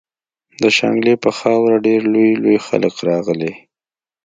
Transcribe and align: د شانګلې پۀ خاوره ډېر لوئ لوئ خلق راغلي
د 0.61 0.63
شانګلې 0.77 1.13
پۀ 1.21 1.31
خاوره 1.37 1.77
ډېر 1.87 2.01
لوئ 2.13 2.31
لوئ 2.43 2.57
خلق 2.67 2.95
راغلي 3.09 3.53